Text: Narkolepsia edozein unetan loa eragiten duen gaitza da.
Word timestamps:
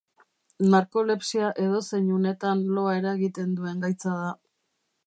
Narkolepsia 0.73 1.51
edozein 1.65 2.09
unetan 2.17 2.65
loa 2.79 2.99
eragiten 3.03 3.57
duen 3.61 3.87
gaitza 3.87 4.17
da. 4.25 4.35